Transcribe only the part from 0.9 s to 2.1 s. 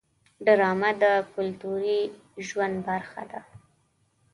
د کلتوري